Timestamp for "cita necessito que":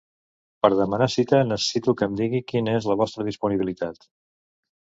1.15-2.07